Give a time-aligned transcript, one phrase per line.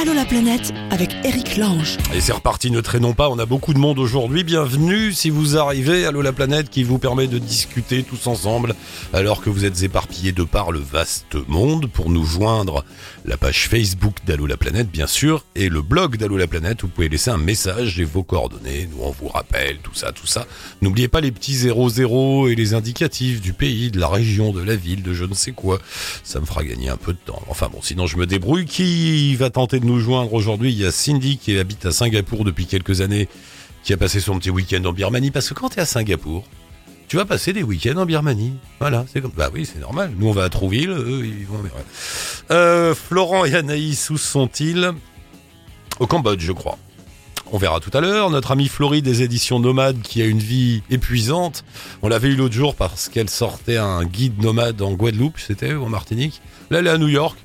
[0.00, 1.98] Allô la planète avec Eric Lange.
[2.14, 4.44] Et c'est reparti, ne traînons pas, on a beaucoup de monde aujourd'hui.
[4.44, 8.74] Bienvenue si vous arrivez, Allô la planète qui vous permet de discuter tous ensemble
[9.12, 11.86] alors que vous êtes éparpillés de par le vaste monde.
[11.86, 12.82] Pour nous joindre,
[13.26, 16.88] la page Facebook d'Allô la planète bien sûr et le blog d'Allô la planète, vous
[16.88, 20.46] pouvez laisser un message et vos coordonnées, nous on vous rappelle tout ça, tout ça.
[20.80, 24.76] N'oubliez pas les petits 00 et les indicatifs du pays, de la région, de la
[24.76, 25.78] ville, de je ne sais quoi.
[26.24, 27.42] Ça me fera gagner un peu de temps.
[27.48, 28.64] Enfin bon, sinon je me débrouille.
[28.64, 32.44] Qui va tenter de nous joindre aujourd'hui Il y a Cindy qui habite à Singapour
[32.44, 33.28] depuis quelques années,
[33.82, 35.30] qui a passé son petit week-end en Birmanie.
[35.30, 36.44] Parce que quand tu es à Singapour,
[37.08, 38.52] tu vas passer des week-ends en Birmanie.
[38.78, 39.32] Voilà, c'est comme.
[39.36, 40.12] Bah oui, c'est normal.
[40.16, 41.60] Nous, on va à Trouville, eux, ils vont.
[42.50, 44.92] Euh, Florent et Anaïs, où sont-ils?
[45.98, 46.78] Au Cambodge, je crois.
[47.52, 48.30] On verra tout à l'heure.
[48.30, 51.64] Notre amie Florie des éditions Nomades qui a une vie épuisante.
[52.02, 55.88] On l'avait eu l'autre jour parce qu'elle sortait un guide nomade en Guadeloupe, c'était, en
[55.88, 56.40] Martinique.
[56.70, 57.36] Là, elle est à New York.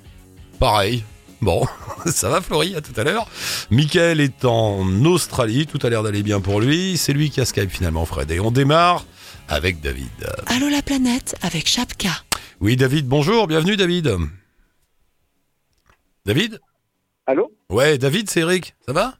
[0.59, 1.03] Pareil.
[1.41, 1.63] Bon,
[2.05, 3.27] ça va Florie, à tout à l'heure.
[3.71, 6.97] Michael est en Australie, tout a l'air d'aller bien pour lui.
[6.97, 8.31] C'est lui qui a Skype finalement, Fred.
[8.31, 9.05] Et on démarre
[9.47, 10.09] avec David.
[10.47, 12.09] Allô la planète avec Chapka.
[12.61, 14.15] Oui, David, bonjour, bienvenue David.
[16.25, 16.59] David
[17.27, 19.13] Allô Ouais, David, c'est Eric, ça va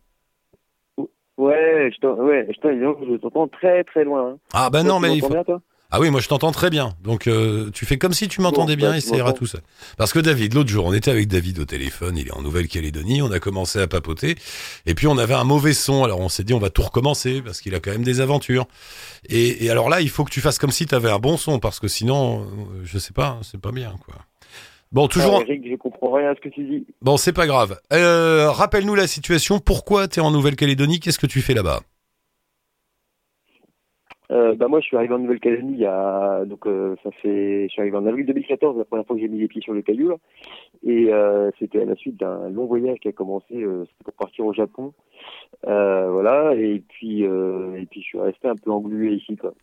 [1.37, 4.31] Ouais, je t'en- ouais, je t'en- je t'entends très très loin.
[4.31, 4.37] hein.
[4.53, 5.29] Ah bah Toi, non, mais il faut...
[5.29, 6.93] bien, toi Ah oui, moi je t'entends très bien.
[7.03, 9.45] Donc euh, tu fais comme si tu m'entendais Bon, bien bah, et ça ira tout
[9.45, 9.61] seul.
[9.97, 13.21] Parce que David, l'autre jour, on était avec David au téléphone, il est en Nouvelle-Calédonie,
[13.21, 14.35] on a commencé à papoter,
[14.85, 17.41] et puis on avait un mauvais son, alors on s'est dit on va tout recommencer,
[17.41, 18.65] parce qu'il a quand même des aventures.
[19.29, 21.37] Et, et alors là, il faut que tu fasses comme si tu avais un bon
[21.37, 22.45] son, parce que sinon, euh,
[22.83, 24.15] je sais pas, c'est pas bien, quoi.
[24.91, 25.39] Bon, toujours...
[25.41, 26.85] Ah, Eric, je comprends rien à ce que tu dis.
[27.01, 27.79] Bon, c'est pas grave.
[27.91, 31.81] Euh, Rappelle-nous la situation, pourquoi tu es en Nouvelle-Calédonie, qu'est-ce que tu fais là-bas?
[34.35, 37.67] Euh, bah moi, je suis arrivé en Nouvelle-Calédonie il y a donc euh, ça fait,
[37.67, 39.73] je suis arrivé en avril 2014, la première fois que j'ai mis les pieds sur
[39.73, 40.09] le caillou.
[40.09, 40.15] là.
[40.83, 44.45] Et euh, c'était à la suite d'un long voyage qui a commencé, euh, pour partir
[44.45, 44.93] au Japon.
[45.67, 46.53] Euh, voilà.
[46.55, 49.53] Et puis euh, et puis je suis resté un peu englué ici quoi.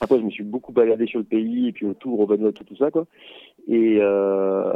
[0.00, 2.76] Après, je me suis beaucoup baladé sur le pays et puis autour au Vanuatu tout
[2.76, 3.06] ça quoi.
[3.66, 4.72] Et euh,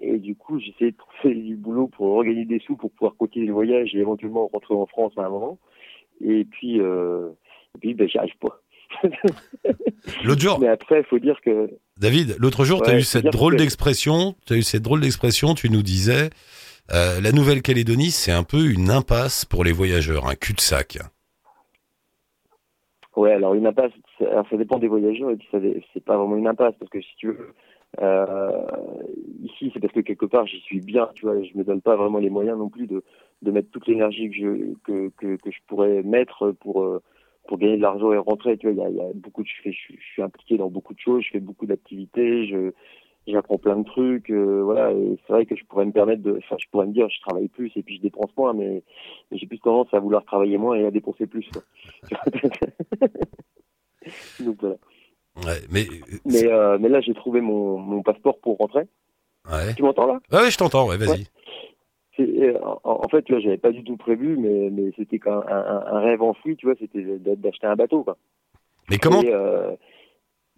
[0.00, 3.46] et du coup, essayé de trouver du boulot pour regagner des sous pour pouvoir continuer
[3.46, 5.58] le voyage et éventuellement rentrer en France à un moment.
[6.20, 7.28] Et puis euh,
[7.74, 8.60] et puis ben j'y arrive pas.
[10.24, 13.26] L'autre jour, Mais après, il faut dire que David, l'autre jour, tu as eu cette
[13.26, 16.30] drôle d'expression, tu as eu cette drôle d'expression, tu nous disais,
[16.92, 20.98] euh, la Nouvelle-Calédonie, c'est un peu une impasse pour les voyageurs, un cul-de-sac.
[23.16, 25.58] Ouais, alors une impasse, ça- alors ça dépend des voyageurs et puis ça
[25.92, 27.52] c'est pas vraiment une impasse parce que si tu veux,
[28.00, 28.62] euh,
[29.42, 31.96] ici c'est parce que quelque part j'y suis bien, tu vois, je me donne pas
[31.96, 33.02] vraiment les moyens non plus de,
[33.42, 37.02] de mettre toute l'énergie que je que, que, que je pourrais mettre pour euh,
[37.48, 39.42] pour gagner de l'argent et rentrer, tu vois, il y a, il y a beaucoup
[39.42, 41.66] de, je, fais, je, suis- je suis impliqué dans beaucoup de choses, je fais beaucoup
[41.66, 42.70] d'activités, je
[43.26, 46.38] j'apprends plein de trucs, euh, voilà, et c'est vrai que je pourrais me permettre de,
[46.38, 48.82] enfin je pourrais me dire je travaille plus et puis je dépense moins, mais,
[49.30, 51.46] mais j'ai plus tendance à vouloir travailler moins et à dépenser plus.
[51.52, 51.62] Quoi.
[54.40, 54.76] Donc voilà.
[55.44, 55.84] Ouais, mais,
[56.24, 58.84] Mais, euh, mais là, j'ai trouvé mon, mon passeport pour rentrer.
[59.50, 59.74] ouais.
[59.74, 60.20] Tu m'entends là?
[60.30, 61.08] Ah ouais, je t'entends, ouais, vas-y.
[61.10, 61.24] Ouais.
[62.84, 65.86] En, fait, tu vois, j'avais pas du tout prévu, mais, mais c'était quand un, un,
[65.86, 68.16] un rêve enfoui, tu vois, c'était d'a- d'acheter un bateau, quoi.
[68.90, 69.72] Mais comment, Et, euh,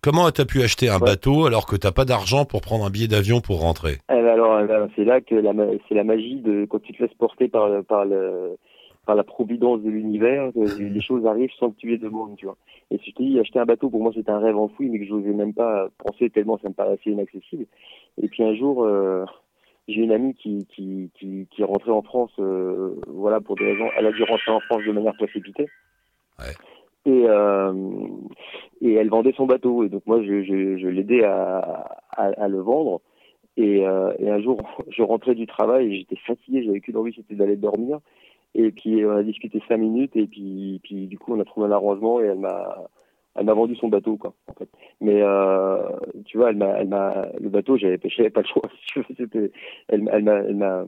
[0.03, 1.07] comment t'as pu acheter un Ouais.
[1.07, 3.99] bateau alors que t'as pas d'argent pour prendre un billet d'avion pour rentrer?
[4.11, 5.53] Eh ben alors, eh ben, c'est là que la,
[5.89, 8.57] c'est la magie de quand tu te laisses porter par, le- par, le,
[9.07, 12.57] par la providence de l'univers, les choses arrivent sans que tu les demandes, tu vois.
[12.93, 14.99] Et si je te dis, acheter un bateau, pour moi, c'était un rêve enfoui, mais
[14.99, 17.67] que je n'osais même pas penser tellement ça me paraissait inaccessible.
[18.21, 19.25] Et puis un jour, euh,
[19.91, 23.73] j'ai une amie qui, qui, qui, qui est rentrée en France, euh, voilà, pour des
[23.73, 23.89] raisons.
[23.97, 25.67] Elle a dû rentrer en France de manière précipitée.
[26.39, 26.53] Ouais.
[27.07, 27.73] Et, euh,
[28.81, 29.85] et elle vendait son bateau.
[29.85, 33.01] Et donc moi, je, je, je l'aidais à, à, à le vendre.
[33.57, 37.13] Et, euh, et un jour, je rentrais du travail et j'étais fatigué, j'avais qu'une envie,
[37.15, 37.99] c'était d'aller dormir.
[38.55, 41.69] Et puis on a discuté cinq minutes et puis, puis du coup on a trouvé
[41.69, 42.89] un arrangement et elle m'a,
[43.41, 44.35] elle m'a vendu son bateau quoi.
[44.49, 44.69] En fait.
[45.01, 45.79] Mais euh,
[46.27, 48.63] tu vois, elle m'a, elle m'a, le bateau, j'avais, j'avais pas le choix.
[49.17, 49.51] C'était,
[49.89, 50.85] elle, m'a- elle m'a, elle m'a,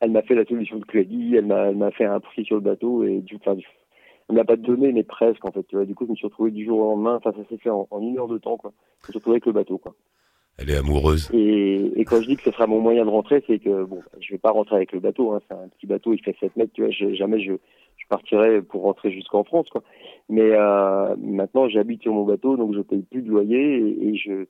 [0.00, 2.56] elle m'a fait la solution de crédit, elle m'a, elle m'a fait un prix sur
[2.56, 3.66] le bateau et du, enfin, du-
[4.28, 5.62] elle m'a pas donné mais presque en fait.
[5.68, 7.16] Tu vois, du coup je me suis retrouvé du jour au lendemain.
[7.16, 8.72] Enfin ça s'est fait en, en une heure de temps quoi.
[9.04, 9.94] Je me suis retrouvé avec le bateau quoi.
[10.60, 11.30] Elle est amoureuse.
[11.32, 14.02] Et, et quand je dis que ce sera mon moyen de rentrer, c'est que bon,
[14.20, 15.32] je vais pas rentrer avec le bateau.
[15.32, 16.72] Hein, c'est un petit bateau, il fait 7 mètres.
[16.74, 17.52] Tu vois, je- jamais je,
[17.98, 19.68] je partirai pour rentrer jusqu'en France.
[19.68, 19.82] Quoi.
[20.28, 24.46] Mais euh, maintenant, j'habite sur mon bateau, donc je paye plus de loyer et, je.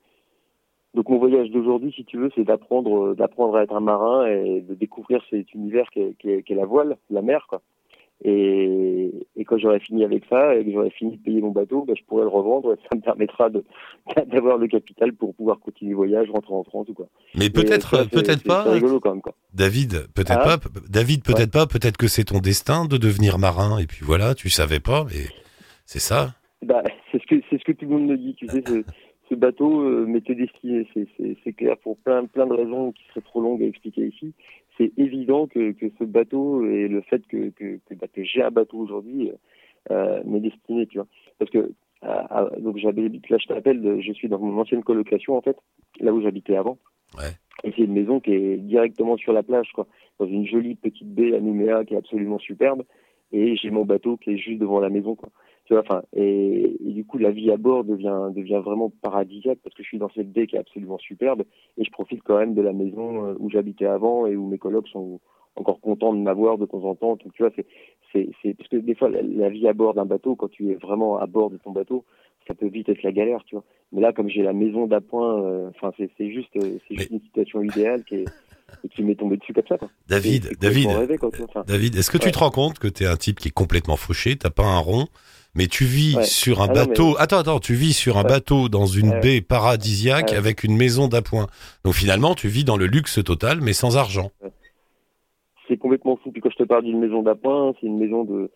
[0.95, 4.61] Donc mon voyage d'aujourd'hui, si tu veux, c'est d'apprendre, d'apprendre à être un marin et
[4.61, 7.61] de découvrir cet univers qu'est, qu'est- qu'est la voile, la mer, quoi.
[8.25, 11.85] Et, et quand j'aurai fini avec ça et que j'aurai fini de payer mon bateau,
[11.85, 12.73] ben, je pourrai le revendre.
[12.73, 13.49] Et ça me permettra
[14.27, 17.07] d'avoir le capital pour pouvoir continuer le voyage, rentrer en France ou quoi.
[17.35, 18.63] Mais peut-être, c'est- peut-être pas.
[18.65, 19.33] C'est rigolo quand même quoi.
[19.53, 20.57] David, peut-être Ah.
[20.57, 20.69] pas.
[20.89, 21.65] David, peut-être pas.
[21.65, 23.79] Peut-être que c'est ton destin de devenir marin.
[23.79, 25.27] Et puis voilà, tu savais pas, mais
[25.85, 26.35] c'est ça.
[26.61, 28.35] Bah, c'est ce que c'est ce que tout le monde me dit.
[28.35, 28.83] Tu sais, ce,
[29.29, 30.85] ce bateau euh, m'était destiné.
[31.45, 34.33] C'est clair pour plein plein de raisons qui seraient trop longues à expliquer ici.
[34.79, 38.41] C'est évident que, que ce bateau et le fait que que, que, bah, que j'ai
[38.41, 39.31] un bateau aujourd'hui
[39.91, 41.07] euh, m'est destiné, tu vois.
[41.37, 45.35] Parce que à- à- donc j'habite là, je t'appelle, je suis dans mon ancienne colocation
[45.37, 45.57] en fait,
[45.99, 46.77] là où j'habitais avant.
[47.17, 47.31] Ouais.
[47.65, 49.85] Et c'est une maison qui est directement sur la plage, quoi,
[50.17, 52.83] dans une jolie petite baie à Nouméa qui est absolument superbe.
[53.31, 55.29] Et j'ai mon bateau qui est juste devant la maison, quoi.
[55.69, 59.59] Tu vois, enfin, et, et du coup, la vie à bord devient devient vraiment paradisiaque
[59.63, 61.43] parce que je suis dans cette baie qui est absolument superbe
[61.77, 64.57] et je profite quand même de la maison euh, où j'habitais avant et où mes
[64.57, 65.19] colocs sont
[65.55, 67.17] encore contents de m'avoir de temps en temps.
[67.17, 67.67] Donc, tu vois, c'est
[68.11, 70.71] c'est c'est parce que des fois la, la vie à bord d'un bateau, quand tu
[70.71, 72.03] es vraiment à bord de ton bateau,
[72.47, 73.63] ça peut vite être la galère, tu vois.
[73.91, 77.11] Mais là, comme j'ai la maison d'appoint, euh, enfin, c'est c'est juste euh, c'est juste
[77.11, 78.25] une situation idéale qui est
[78.91, 79.89] qui m'est tombée dessus comme ça, quoi.
[80.07, 83.17] David, David, rêvé, quoi, tu David, est-ce que tu te rends compte que t'es un
[83.17, 85.05] type qui est complètement fauché, t'as pas un rond,
[85.55, 86.23] mais tu vis Ouais.
[86.23, 87.15] sur un Ah non, bateau.
[87.19, 88.29] Attends, attends, tu vis sur un Ouais.
[88.29, 89.19] bateau dans une Ouais.
[89.19, 91.47] baie paradisiaque avec une maison d'appoint.
[91.83, 94.31] Donc finalement, tu vis dans le luxe total, mais sans argent.
[95.67, 96.31] c'est complètement fou.
[96.31, 98.49] Puis quand je te parle d'une maison d'appoint, c'est une maison de,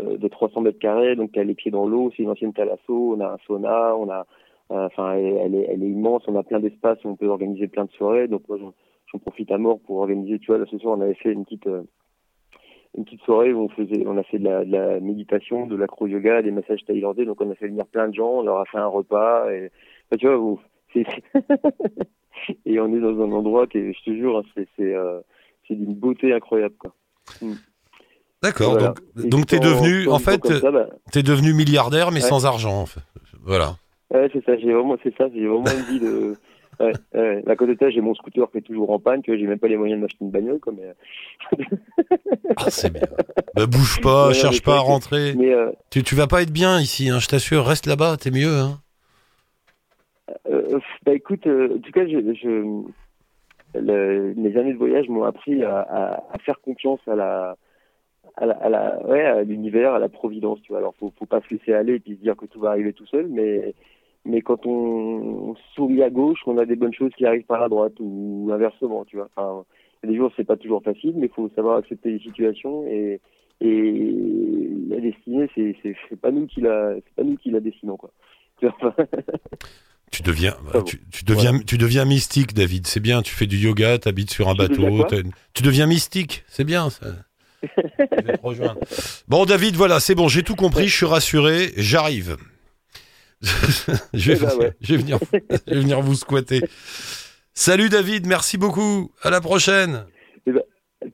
[0.00, 2.52] euh, de 300 mètres carrés, donc qui a les pieds dans l'eau, c'est une ancienne
[2.52, 4.26] thalasso, on a un sauna, on a,
[4.72, 7.84] euh, enfin, elle, est, elle est immense, on a plein d'espace, on peut organiser plein
[7.84, 8.26] de soirées.
[8.26, 8.74] Donc moi, j'en,
[9.12, 10.40] j'en profite à mort pour organiser.
[10.40, 11.82] Tu vois, là ce soir, on avait fait une petite, euh,
[12.96, 15.76] une petite soirée où on faisait, on a fait de la, de la méditation, de
[15.76, 17.24] l'acro-yoga, des massages thaïlandais.
[17.24, 19.50] Donc on a fait venir plein de gens, on leur a fait un repas.
[19.52, 19.70] Et,
[20.10, 20.58] enfin, tu vois,
[20.92, 21.04] c'est,
[22.66, 25.20] et on est dans un endroit qui, est, je te jure, hein, c'est, c'est, euh,
[25.66, 26.92] c'est d'une beauté incroyable, quoi.
[28.42, 28.72] D'accord.
[28.72, 28.94] Voilà.
[29.16, 32.28] Donc, donc t'es devenu, en fait, ça, bah, t'es devenu milliardaire, mais Ouais.
[32.28, 32.80] sans argent.
[32.80, 33.00] En fait.
[33.42, 33.76] Voilà.
[34.12, 36.34] Ouais, c'est ça, j'ai vraiment, c'est ça, j'ai vraiment une vie de.
[36.80, 37.42] Ouais, ouais.
[37.46, 39.58] À côté de ça, j'ai mon scooter qui est toujours en panne, que j'ai même
[39.58, 40.94] pas les moyens de m'acheter une bagnole, quoi, mais,
[42.56, 43.02] Ah, c'est bien.
[43.54, 45.34] Bah, bouge pas, Ouais, cherche pas à rentrer.
[45.36, 47.64] mais euh, Tu, tu vas pas être bien ici, hein, je t'assure.
[47.66, 48.58] Reste là-bas, t'es mieux.
[48.58, 48.78] Hein.
[50.48, 52.82] euh, bah écoute, euh, en tout cas, je, je,
[53.78, 57.56] le- mes années de voyage m'ont appris à, à, à faire confiance à la,
[58.36, 60.78] à la, à la- ouais, à l'univers, à la providence, tu vois.
[60.78, 62.92] Alors, faut, faut pas se laisser aller et puis se dire que tout va arriver
[62.92, 63.74] tout seul, mais,
[64.28, 67.68] mais quand on sourit à gauche, on a des bonnes choses qui arrivent par la
[67.68, 69.28] droite ou inversement, tu vois.
[69.34, 69.64] Enfin,
[70.02, 72.20] il y a des jours, c'est pas toujours facile, mais il faut savoir accepter les
[72.20, 73.20] situations et,
[73.60, 77.60] et la destinée, c'est, c'est, c'est pas nous qui la, c'est pas nous qui la
[77.60, 78.10] dessinons, quoi.
[78.60, 78.94] Tu vois, enfin,
[80.10, 80.82] Tu deviens, Ah bon.
[80.84, 82.86] tu, tu deviens, tu deviens mystique, David.
[82.86, 83.20] C'est bien.
[83.22, 85.06] Tu fais du yoga, t'habites sur un deviens bateau.
[85.52, 86.44] Tu deviens mystique.
[86.48, 86.88] C'est bien.
[86.90, 87.06] Ça.
[87.62, 88.80] Je vais te rejoindre.
[89.28, 90.28] Bon, David, voilà, c'est bon.
[90.28, 90.88] J'ai tout compris.
[90.88, 91.72] Je suis rassuré.
[91.76, 92.36] J'arrive.
[94.14, 94.72] je, vais Eh ben ouais.
[94.80, 95.18] je, vais venir,
[95.66, 96.60] je vais venir vous squatter.
[97.54, 99.10] Salut David, merci beaucoup.
[99.22, 100.06] À la prochaine.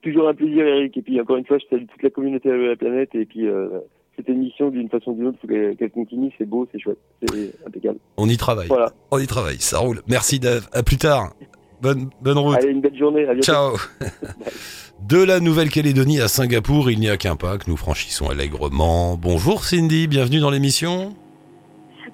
[0.03, 0.97] Toujours un plaisir, Eric.
[0.97, 3.11] Et puis, encore une fois, je salue toute la communauté de la planète.
[3.15, 3.69] Et puis, euh,
[4.17, 6.33] cette émission, d'une façon ou d'une autre, faut qu'elle continue.
[6.39, 6.99] C'est beau, c'est chouette.
[7.27, 7.99] C'est impeccable.
[8.17, 8.69] On y travaille.
[8.69, 8.93] Voilà.
[9.11, 9.59] On y travaille.
[9.59, 10.01] Ça roule.
[10.09, 10.69] Merci Dave.
[10.73, 11.35] À plus tard.
[11.83, 12.57] Bonne, bonne route.
[12.57, 13.27] Allez, une belle journée.
[13.27, 13.39] À.
[13.41, 13.77] Ciao.
[15.03, 19.19] De la Nouvelle-Calédonie à Singapour, il n'y a qu'un pas que nous franchissons allègrement.
[19.21, 21.15] Bonjour Cindy, bienvenue dans l'émission.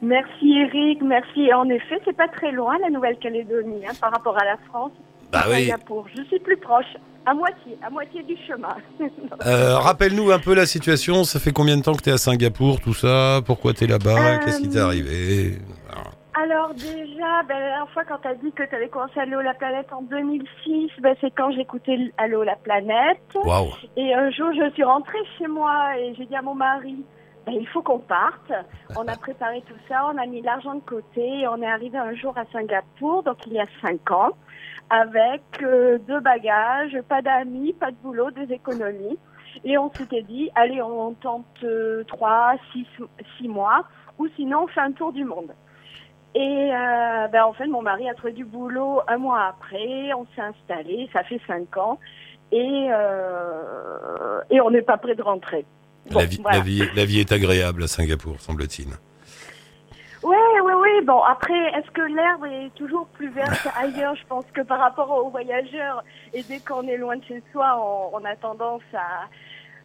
[0.03, 1.53] Merci Eric, merci.
[1.53, 4.93] En effet, c'est pas très loin la Nouvelle-Calédonie hein, par rapport à la France.
[5.33, 5.67] Bah oui.
[5.67, 6.07] Singapour.
[6.17, 8.77] Je suis plus proche, à moitié, à moitié du chemin.
[9.47, 11.25] Euh, Rappelle-nous un peu la situation.
[11.25, 13.41] Ça fait combien de temps que tu es à Singapour, tout ça?
[13.47, 14.35] Pourquoi tu es là-bas?
[14.35, 15.55] Euh, Qu'est-ce qui t'est arrivé?
[16.35, 19.41] Alors déjà, ben, la dernière fois quand tu as dit que tu avais commencé Allo
[19.41, 23.21] la planète en 2006, ben, c'est quand j'écoutais Allo la planète.
[23.35, 23.69] Waouh.
[23.97, 26.97] Et un jour, je suis rentrée chez moi et j'ai dit à mon mari,
[27.51, 28.53] ben, il faut qu'on parte.
[28.97, 31.97] On a préparé tout ça, on a mis l'argent de côté et on est arrivé
[31.99, 34.31] un jour à Singapour, donc il y a cinq ans,
[34.89, 39.19] avec euh, deux bagages, pas d'amis, pas de boulot, des économies.
[39.65, 42.87] Et on s'était dit, allez, on tente euh, trois, six,
[43.39, 43.85] six mois,
[44.19, 45.53] ou sinon on fait un tour du monde.
[46.35, 50.27] Et euh, ben, en fait, mon mari a trouvé du boulot un mois après, on
[50.35, 51.99] s'est installé, ça fait cinq ans
[52.53, 52.89] et,
[54.51, 55.65] et on n'est pas prêt de rentrer.
[56.11, 56.59] Bon, la, vie, voilà.
[56.59, 58.89] la, vie, la vie est agréable à Singapour, semble-t-il.
[60.23, 61.05] Oui, oui, oui.
[61.07, 64.15] Bon, après, est-ce que l'herbe est toujours plus verte ailleurs?
[64.17, 66.05] Je pense que par rapport aux voyageurs,
[66.35, 69.29] et dès qu'on est loin de chez soi, on, on a tendance à,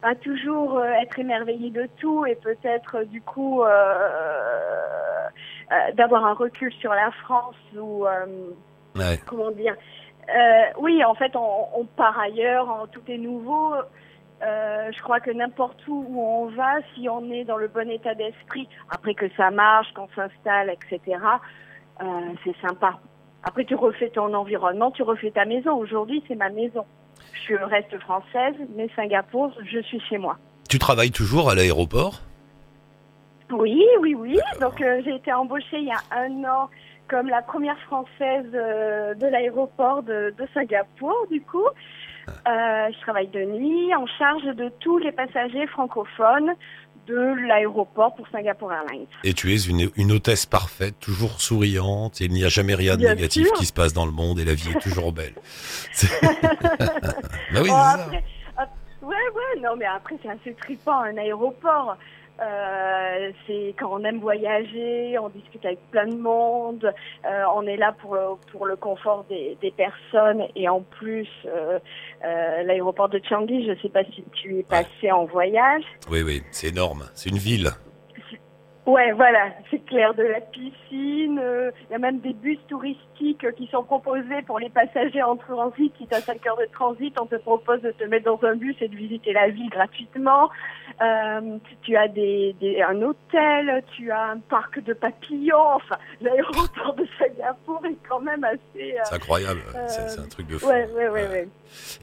[0.10, 3.69] à toujours euh, être émerveillé de tout et peut-être, du coup, euh,
[5.72, 8.25] euh, d'avoir un recul sur la France ou, euh,
[8.95, 9.19] Ouais.
[9.25, 9.75] comment dire?
[10.79, 13.74] Oui, en fait, on, on part ailleurs, on- tout est nouveau.
[14.43, 17.89] Euh, je crois que n'importe où où on va, si on est dans le bon
[17.89, 21.19] état d'esprit, après que ça marche, qu'on s'installe, etc.,
[22.01, 22.05] euh,
[22.43, 22.99] c'est sympa.
[23.43, 25.77] Après, tu refais ton environnement, tu refais ta maison.
[25.77, 26.85] Aujourd'hui, c'est ma maison.
[27.47, 30.37] Je reste française, mais Singapour, je suis chez moi.
[30.67, 32.21] Tu travailles toujours à l'aéroport?
[33.51, 34.37] Oui, oui, oui.
[34.59, 36.69] Donc, euh, j'ai été embauchée il y a un an
[37.07, 41.67] comme la première française de l'aéroport de, de Singapour, du coup.
[42.27, 46.51] Euh, je travaille de nuit en charge de tous les passagers francophones
[47.08, 49.05] de l'aéroport pour Singapour Airlines.
[49.24, 52.20] et tu es une, une hôtesse parfaite, toujours souriante.
[52.20, 53.53] Et il n'y a jamais rien de Bien négatif sûr.
[53.58, 55.34] qui se passe dans le monde et la vie est toujours belle.
[57.53, 57.94] Bah oui, Bon, c'est ça.
[57.94, 58.24] après,
[59.03, 61.96] ouais, ouais, non, mais après, c'est assez trippant, un aéroport.
[62.41, 66.93] Euh, c'est quand on aime voyager, on discute avec plein de monde,
[67.25, 68.17] euh, on est là pour,
[68.51, 71.79] pour le confort des, des personnes et en plus, euh,
[72.25, 75.83] euh, l'aéroport de Changi, je sais pas si tu es passé en voyage.
[76.09, 77.05] Oui, oui, c'est énorme.
[77.13, 77.69] C'est une ville.
[78.85, 83.43] Ouais, voilà, c'est clair, de la piscine, euh, il y a même des bus touristiques
[83.43, 85.91] euh, qui sont proposés pour les passagers en transit.
[85.97, 88.55] Si tu as 5 heures de transit, on te propose de te mettre dans un
[88.55, 90.51] bus et de visiter la ville gratuitement.
[91.01, 95.57] Euh, tu as des, des, un hôtel, tu as un parc de papillons.
[95.77, 98.59] Enfin, l'aéroport de Singapour est quand même assez...
[98.93, 99.61] euh, C'est incroyable.
[99.87, 100.67] C'est c'est un truc de fou.
[100.67, 101.47] ouais, ouais, ouais, ouais.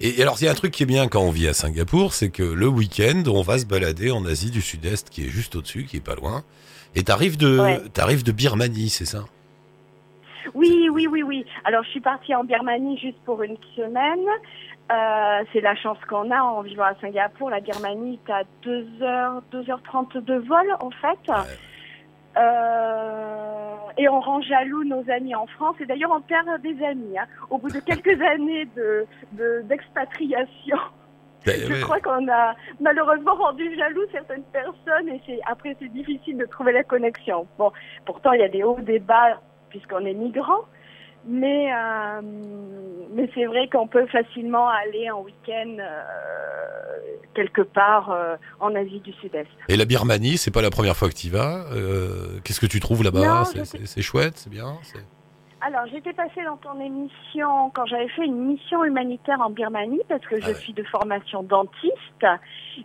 [0.00, 1.52] Et et alors, il y a un truc qui est bien quand on vit à
[1.54, 5.28] Singapour, c'est que le week-end, on va se balader en Asie du Sud-Est, qui est
[5.30, 6.42] juste au-dessus, qui est pas loin.
[6.94, 7.80] Et t'arrives de, Ouais.
[7.94, 9.20] t'arrives de Birmanie, c'est ça?
[10.54, 11.46] Oui, oui, oui, oui.
[11.64, 14.26] Alors, je suis partie en Birmanie juste pour une semaine.
[14.90, 17.49] Euh, c'est la chance qu'on a en vivant à Singapour.
[17.49, 21.32] La Birmanie à 2h, 2h30 de vol, en fait.
[22.37, 25.76] Euh, et on rend jaloux nos amis en France.
[25.80, 27.18] Et d'ailleurs, on perd des amis.
[27.18, 27.26] hein.
[27.50, 30.78] Au bout de quelques années de, de- d'expatriation,
[31.46, 31.80] je ouais.
[31.80, 35.08] crois qu'on a malheureusement rendu jaloux certaines personnes.
[35.08, 37.46] Et c'est, après, c'est difficile de trouver la connexion.
[37.58, 37.72] Bon,
[38.06, 40.64] pourtant, il y a des hauts, des bas, puisqu'on est migrant.
[41.25, 42.20] Mais, euh,
[43.14, 46.02] mais c'est vrai qu'on peut facilement aller en week-end euh,
[47.32, 49.46] quelque part euh, en Asie du Sud-Est.
[49.68, 51.64] Et la Birmanie, c'est pas la première fois que tu y vas.
[52.42, 53.44] Qu'est-ce que tu trouves là-bas?
[53.54, 54.78] Je c'est chouette, c'est bien.
[55.64, 60.23] Alors, j'étais passée dans ton émission quand j'avais fait une mission humanitaire en Birmanie parce
[60.26, 60.54] que je Ah ouais.
[60.54, 62.26] suis de formation dentiste.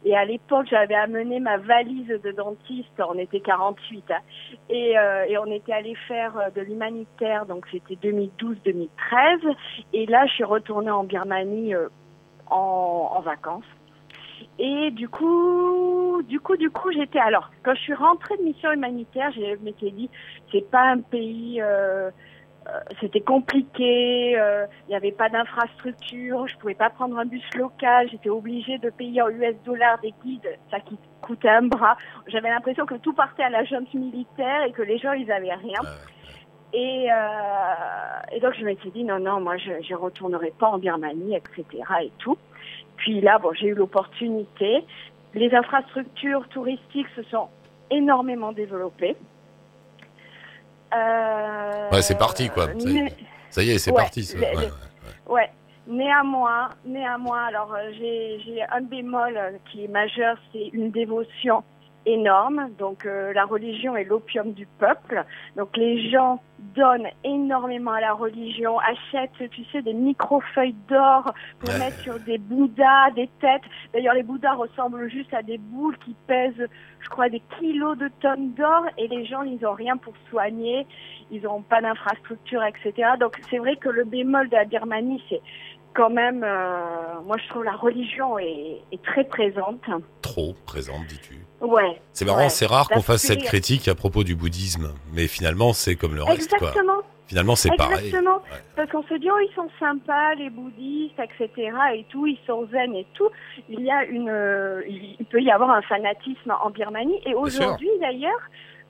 [0.05, 2.91] Et à l'époque, j'avais amené ma valise de dentiste.
[3.00, 4.12] On était 48.
[4.12, 4.19] hein.
[4.69, 7.48] et, euh, et on était allé faire euh, de l'humanitaire.
[7.48, 9.55] Donc, c'était 2012-2013.
[9.93, 11.88] Et là, je suis retournée en Birmanie euh,
[12.46, 13.65] en, en vacances.
[14.60, 18.72] Et du coup, du coup, du coup, j'étais alors quand je suis rentrée de mission
[18.72, 20.10] humanitaire, je m'étais dit,
[20.51, 22.12] c'est pas un pays euh,
[23.00, 28.07] c'était compliqué, euh, il n'y avait pas d'infrastructure, je pouvais pas prendre un bus local,
[28.09, 31.97] j'étais obligée de payer en US dollars des guides, ça qui coûtait un bras.
[32.27, 35.53] J'avais l'impression que tout partait à la junte militaire et que les gens ils avaient
[35.53, 35.79] rien.
[35.83, 35.89] Ah.
[36.74, 40.77] Et, euh, et donc je m'étais dit non non moi je je retournerai pas en
[40.77, 41.63] Birmanie etc
[42.01, 42.38] et tout.
[42.97, 44.83] Puis là bon j'ai eu l'opportunité.
[45.33, 47.47] Les infrastructures touristiques se sont
[47.89, 49.15] énormément développées.
[50.94, 52.67] Euh, Ouais, c'est parti, quoi.
[52.67, 53.01] Ça y est.
[53.03, 53.13] mais-
[53.50, 54.24] Ça y est, c'est Ouais, parti.
[54.24, 54.38] ça.
[54.38, 54.70] Ouais,
[55.27, 55.50] ouais.
[55.88, 61.63] Néanmoins, néanmoins, alors euh, j'ai j'ai un bémol euh, qui est majeur, c'est une dévotion
[62.07, 62.69] énorme.
[62.79, 65.23] Donc euh, la religion est l'opium du peuple.
[65.55, 66.41] Donc les gens
[66.75, 71.79] donnent énormément à la religion, achètent, tu sais, des micro-feuilles d'or pour Ouais.
[71.79, 73.61] mettre sur des bouddhas, des têtes.
[73.93, 76.67] D'ailleurs, les bouddhas ressemblent juste à des boules qui pèsent,
[76.99, 78.85] je crois, des kilos de tonnes d'or.
[78.97, 80.87] Et les gens, ils ont rien pour soigner.
[81.29, 83.11] Ils n'ont pas d'infrastructure, etc.
[83.19, 85.41] Donc c'est vrai que le bémol de la Birmanie, c'est
[85.97, 89.81] quand même, euh, moi je trouve la religion est, est très présente.
[90.21, 91.33] Trop présente, dis-tu.
[91.59, 91.99] Ouais.
[92.13, 92.49] C'est marrant, Ouais.
[92.49, 96.21] c'est rare qu'on fasse cette critique à propos du bouddhisme, mais finalement c'est comme le
[96.23, 96.67] reste, quoi.
[96.69, 97.01] Exactement.
[97.25, 98.05] Finalement c'est pareil.
[98.07, 98.35] Exactement.
[98.37, 98.59] Ouais.
[98.75, 101.71] Parce qu'on se dit, oh, ils sont sympas, les bouddhistes, etc.
[101.95, 103.29] et tout, ils sont zen et tout.
[103.67, 107.19] Il y a une, euh, il peut y avoir un fanatisme en Birmanie.
[107.25, 108.39] Et aujourd'hui, d'ailleurs,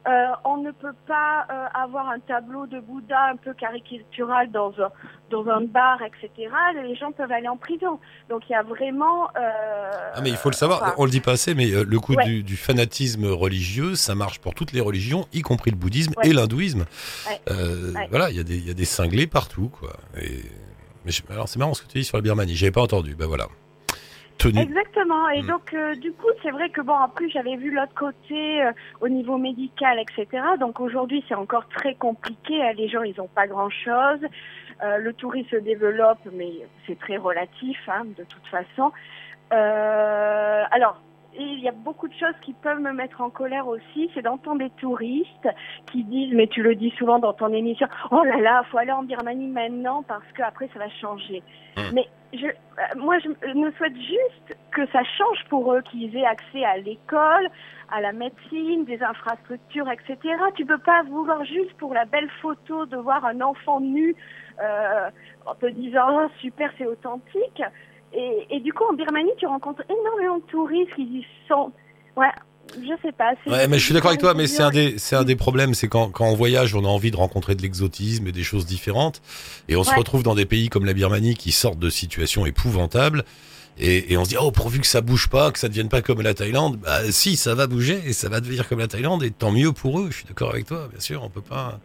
[0.07, 4.71] euh, on ne peut pas euh, avoir un tableau de Bouddha un peu caricatural dans
[4.79, 4.89] un,
[5.29, 6.49] dans un bar, etc.
[6.81, 7.99] Les gens peuvent aller en prison.
[8.29, 9.27] Donc il y a vraiment.
[9.37, 11.99] Euh, Ah mais il faut le savoir, enfin, on le dit pas assez, mais le
[11.99, 12.23] coup Ouais.
[12.25, 16.29] du, du fanatisme religieux, ça marche pour toutes les religions, y compris le bouddhisme Ouais.
[16.29, 16.85] et l'hindouisme.
[17.27, 18.07] Ouais.
[18.09, 19.93] Voilà, il y, a des- il y a des cinglés partout, quoi.
[20.21, 20.43] Et...
[21.05, 23.15] Mais je- alors c'est marrant ce que tu dis sur la Birmanie, j'avais pas entendu,
[23.15, 23.47] ben voilà.
[24.45, 25.29] Exactement.
[25.29, 25.47] Et Mm.
[25.47, 28.71] donc, euh, du coup, c'est vrai que bon, en plus, j'avais vu l'autre côté euh,
[29.01, 30.43] au niveau médical, etc.
[30.59, 32.63] Donc aujourd'hui, c'est encore très compliqué.
[32.63, 34.19] Euh, Les gens, ils n'ont pas grand-chose.
[34.83, 36.51] Euh, le tourisme se développe, mais
[36.85, 38.91] c'est très relatif, hein, de toute façon.
[39.49, 41.01] Alors,
[41.39, 44.59] il y a beaucoup de choses qui peuvent me mettre en colère aussi, c'est d'entendre
[44.59, 45.47] des touristes
[45.91, 48.91] qui disent, mais tu le dis souvent dans ton émission, oh là là, faut aller
[48.91, 51.43] en Birmanie maintenant parce qu'après ça va changer.
[51.75, 51.81] Hmm.
[51.93, 52.51] Mais euh,
[52.97, 57.49] moi, je me souhaite juste que ça change pour eux, qu'ils aient accès à l'école,
[57.89, 60.17] à la médecine, des infrastructures, etc.
[60.55, 64.15] Tu peux pas vouloir juste pour la belle photo de voir un enfant nu
[64.61, 65.09] euh,
[65.45, 67.63] en te disant oh, super, c'est authentique.
[68.13, 71.71] Et, du coup, en Birmanie, tu rencontres énormément de touristes qui sont.
[72.15, 72.31] Ouais,
[72.75, 73.33] je sais pas.
[73.45, 75.73] Ouais, mais je suis d'accord avec toi, mais c'est un des, c'est un des problèmes,
[75.73, 78.65] c'est quand, quand on voyage, on a envie de rencontrer de l'exotisme et des choses
[78.65, 79.21] différentes,
[79.69, 83.23] et on se retrouve dans des pays comme la Birmanie qui sortent de situations épouvantables.
[83.79, 86.01] Et, et, on se dit, oh, pourvu que ça bouge pas, que ça devienne pas
[86.01, 86.77] comme la Thaïlande.
[86.77, 89.71] Bah, si, ça va bouger et ça va devenir comme la Thaïlande et tant mieux
[89.71, 90.07] pour eux.
[90.09, 91.23] Je suis d'accord avec toi, bien sûr.
[91.23, 91.79] On peut pas.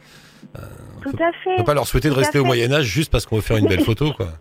[0.58, 0.62] Euh,
[1.02, 1.50] Tout à fait.
[1.50, 3.68] On peut pas leur souhaiter de rester au Moyen-Âge juste parce qu'on veut faire une
[3.68, 4.32] belle photo, quoi.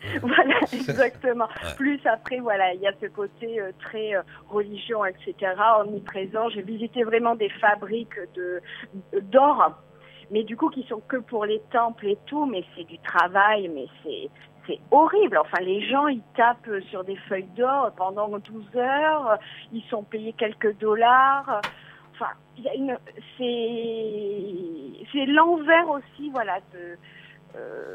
[0.22, 1.48] voilà, exactement.
[1.76, 5.34] Plus après, voilà, il y a ce côté euh, très euh, religion, etc.
[5.80, 6.48] omniprésent.
[6.50, 8.60] J'ai visité vraiment des fabriques de
[9.22, 9.78] d'or,
[10.30, 12.46] mais du coup qui sont que pour les temples et tout.
[12.46, 14.30] Mais c'est du travail, mais c'est
[14.66, 15.38] c'est horrible.
[15.38, 19.38] Enfin, les gens, ils tapent sur des feuilles d'or pendant 12 heures.
[19.72, 21.60] Ils sont payés quelques dollars.
[22.12, 22.32] Enfin,
[23.38, 23.44] c'est,
[25.12, 26.98] c'est l'envers aussi, voilà, de,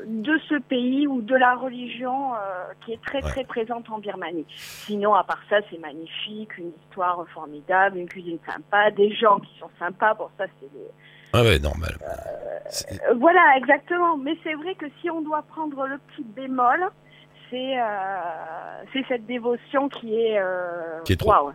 [0.06, 2.38] de ce pays ou de la religion euh,
[2.86, 4.46] qui est très très présente en Birmanie.
[4.56, 9.60] Sinon, à part ça, c'est magnifique, une histoire formidable, une cuisine sympa, des gens qui
[9.60, 10.16] sont sympas.
[10.16, 10.70] Pour ça, c'est
[11.34, 11.98] ah ouais, normal.
[12.02, 14.18] Euh, voilà, exactement.
[14.18, 16.90] Mais c'est vrai que si on doit prendre le petit bémol,
[17.50, 20.40] c'est cette dévotion qui est
[21.04, 21.52] qui est trop.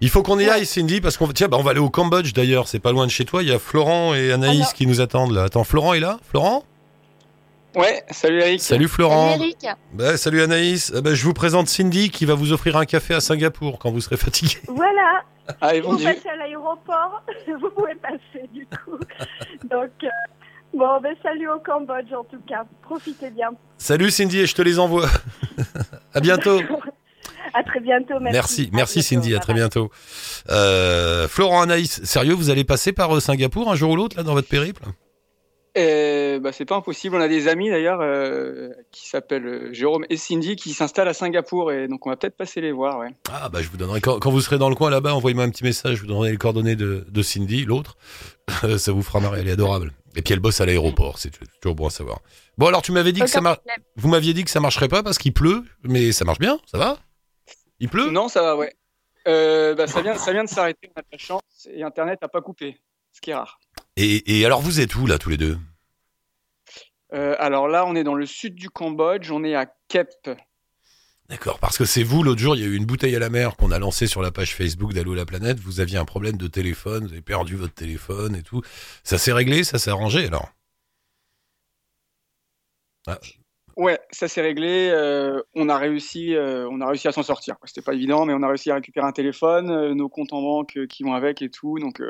[0.00, 2.32] Il faut qu'on y aille, Cindy, parce qu'on tiens, bah, on va aller au Cambodge
[2.32, 2.68] d'ailleurs.
[2.68, 3.42] C'est pas loin de chez toi.
[3.42, 5.44] Il y a Florent et Anaïs qui nous attendent là.
[5.44, 6.18] Attends, Florent est là?
[6.22, 6.64] Florent?
[7.74, 8.60] Ouais, salut Eric.
[8.60, 9.32] Salut Florent.
[9.32, 9.66] Salut Eric.
[9.92, 10.92] Bah, salut Anaïs.
[10.92, 14.00] Bah, je vous présente Cindy qui va vous offrir un café à Singapour quand vous
[14.00, 14.56] serez fatigué.
[14.68, 15.22] Voilà.
[15.60, 17.22] Ah, vous passez à l'aéroport,
[17.60, 18.96] vous pouvez passer du coup.
[19.70, 20.08] Donc, euh,
[20.72, 22.64] bon, ben, salut au Cambodge en tout cas.
[22.82, 23.50] Profitez bien.
[23.76, 25.06] Salut Cindy et je te les envoie.
[26.14, 26.60] à bientôt.
[27.54, 28.14] à très bientôt.
[28.20, 29.90] Merci, merci, merci Cindy, à très bientôt.
[30.50, 34.22] Euh, Florent Anaïs, sérieux, vous allez passer par euh, Singapour un jour ou l'autre là
[34.22, 34.82] dans votre périple?
[35.76, 37.16] Euh, bah, c'est pas impossible.
[37.16, 41.14] On a des amis d'ailleurs euh, qui s'appellent euh, Jérôme et Cindy qui s'installent à
[41.14, 42.98] Singapour et donc on va peut-être passer les voir.
[42.98, 43.08] Ouais.
[43.32, 45.64] Ah bah je vous donnerai quand, vous serez dans le coin là-bas, envoyez-moi un petit
[45.64, 47.96] message, je vous donnerai les coordonnées de, de Cindy, l'autre.
[48.78, 49.92] ça vous fera marrer, elle est adorable.
[50.16, 52.20] Et puis elle bosse à l'aéroport, c'est toujours bon à savoir.
[52.56, 53.56] Bon alors tu m'avais dit que ça mar...
[53.96, 56.78] vous m'aviez dit que ça marcherait pas parce qu'il pleut, mais ça marche bien, ça
[56.78, 56.98] va?
[57.80, 58.10] Il pleut?
[58.10, 58.72] Non, ça va, ouais.
[59.26, 62.28] bah, ça vient, ça vient de s'arrêter, on a de la chance et Internet n'a
[62.28, 62.80] pas coupé,
[63.12, 63.58] ce qui est rare.
[63.96, 65.58] Et, et alors vous êtes où là tous les deux?
[67.12, 70.08] Euh, alors là, on est dans le sud du Cambodge, on est à Kep.
[71.28, 73.30] D'accord, parce que c'est vous, l'autre jour, il y a eu une bouteille à la
[73.30, 75.58] mer qu'on a lancée sur la page Facebook d'Allo la planète.
[75.60, 78.62] Vous aviez un problème de téléphone, vous avez perdu votre téléphone et tout.
[79.04, 80.50] Ça s'est réglé, ça s'est arrangé alors?
[83.06, 83.18] Ah.
[83.76, 84.88] Ouais, ça s'est réglé.
[84.92, 87.56] Euh, on a réussi, euh, on a réussi à s'en sortir.
[87.64, 90.42] C'était pas évident, mais on a réussi à récupérer un téléphone, euh, nos comptes en
[90.42, 91.78] banque qui vont avec et tout.
[91.78, 92.00] Donc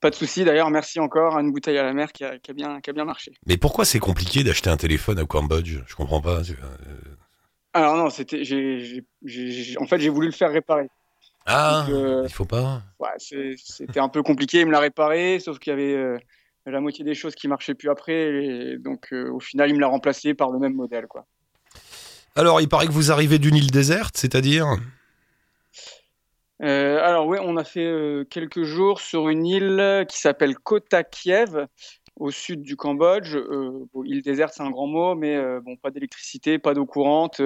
[0.00, 0.44] pas de souci.
[0.44, 2.90] D'ailleurs, merci encore à une bouteille à la mer qui a, qui a bien, qui
[2.90, 3.32] a bien marché.
[3.46, 5.78] Mais pourquoi c'est compliqué d'acheter un téléphone au Cambodge?
[5.86, 6.40] Je comprends pas.
[7.74, 8.42] Alors non, c'était,
[9.78, 10.88] en fait, j'ai voulu le faire réparer.
[11.44, 12.82] Ah, il faut pas.
[12.98, 14.60] Ouais, c'était un peu compliqué.
[14.60, 16.18] Il me l'a réparé, sauf qu'il y avait
[16.70, 18.44] la moitié des choses qui marchaient plus après.
[18.44, 21.06] Et donc, euh, au final, il me l'a remplacé par le même modèle.
[21.06, 21.26] Quoi.
[22.36, 24.76] Alors, il paraît que vous arrivez d'une île déserte, c'est-à-dire?
[26.62, 31.04] Euh, alors oui, on a fait euh, quelques jours sur une île qui s'appelle Kota
[31.04, 31.66] Kiev,
[32.16, 33.36] au sud du Cambodge.
[34.04, 37.42] île déserte, c'est un grand mot, mais bon, pas d'électricité, pas d'eau courante,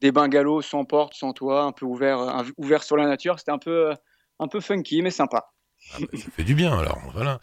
[0.00, 3.38] des bungalows sans porte, sans toit, un peu ouvert, ouvert sur la nature.
[3.38, 3.92] C'était un peu,
[4.40, 5.52] un peu funky, mais sympa.
[5.94, 7.40] Ah bah, ça fait du bien alors, voilà.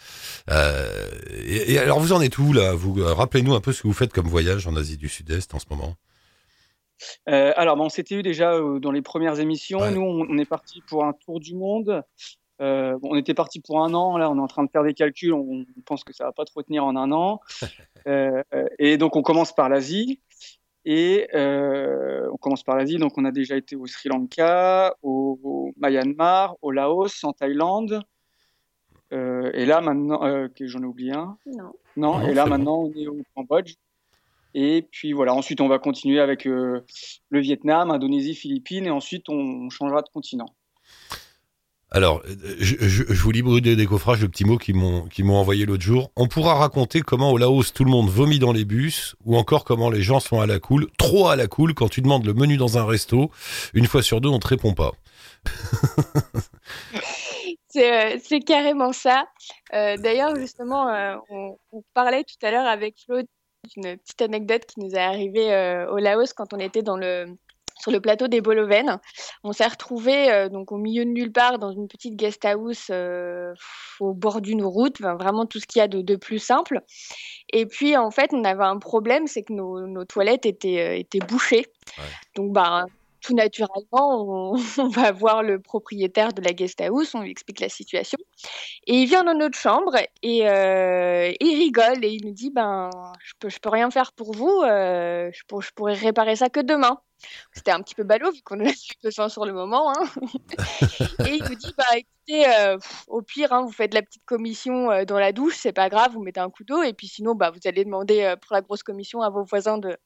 [0.50, 1.10] Euh,
[1.46, 2.74] et, alors vous en êtes où là?
[2.74, 5.54] Vous euh, rappelez-nous un peu ce que vous faites comme voyage en Asie du Sud-Est
[5.54, 5.96] en ce moment.
[7.30, 9.92] Euh, alors, on s'était eu déjà dans les premières émissions.
[9.92, 12.04] Nous, on, est parti pour un tour du monde.
[12.60, 14.18] on était parti pour un an.
[14.18, 15.34] Là, on est en train de faire des calculs.
[15.34, 17.40] On, pense que ça va pas trop tenir en un an.
[18.80, 20.22] et donc, on commence par l'Asie.
[20.86, 22.98] Et on commence par l'Asie.
[22.98, 28.02] Donc, on a déjà été au Sri Lanka, au Myanmar, au Laos, en Thaïlande.
[29.14, 31.38] Euh, et là, maintenant, euh, j'en ai oublié un.
[31.46, 31.74] Non.
[31.96, 33.74] Non, et là, maintenant, on est au Cambodge.
[34.54, 36.82] Et puis voilà, ensuite, on va continuer avec euh,
[37.30, 40.48] le Vietnam, Indonésie, Philippines, et ensuite, on, changera de continent.
[41.90, 42.22] Alors,
[42.60, 45.66] je, je, je vous lis des décoffrages de petits mots qui m'ont qui m'ont envoyé
[45.66, 46.12] l'autre jour.
[46.18, 49.64] On pourra raconter comment au Laos tout le monde vomit dans les bus, ou encore
[49.64, 52.34] comment les gens sont à la cool, trop à la cool quand tu demandes le
[52.34, 53.32] menu dans un resto.
[53.74, 54.92] Une fois sur deux, on te répond pas.
[57.68, 59.28] C'est c'est carrément ça.
[59.74, 63.28] Euh, D'ailleurs, justement, euh, on, on, parlait tout à l'heure avec Claude
[63.76, 67.28] d'une petite anecdote qui nous est arrivée euh, au Laos quand on était dans le
[67.80, 69.00] sur le plateau des Boloven.
[69.44, 72.88] On s'est retrouvé euh, donc au milieu de nulle part dans une petite guest house
[72.90, 73.54] euh,
[74.00, 76.82] au bord d'une route, enfin, vraiment tout ce qu'il y a de, de, plus simple.
[77.54, 81.20] Et puis en fait, on avait un problème, c'est que nos, nos, toilettes étaient, étaient
[81.20, 81.68] bouchées.
[82.00, 82.04] Ouais.
[82.36, 82.86] Donc bah
[83.28, 87.60] tout naturellement, on, on, va voir le propriétaire de la guest house, on lui explique
[87.60, 88.18] la situation.
[88.86, 92.90] Et il vient dans notre chambre et euh, il rigole et il nous dit ben
[93.20, 96.50] je peux je peux rien faire pour vous, euh, je, pour, je, pourrais réparer ça
[96.50, 97.00] que demain.
[97.52, 98.72] C'était un petit peu ballot vu qu'on a
[99.04, 99.92] besoin sur le moment.
[99.92, 100.06] Hein.
[101.26, 105.04] et il nous dit bah écoutez, euh, au pire hein, vous faites la petite commission
[105.04, 107.52] dans la douche, c'est pas grave, vous mettez un coup d'eau et puis sinon bah
[107.52, 109.98] vous allez demander pour la grosse commission à vos voisins de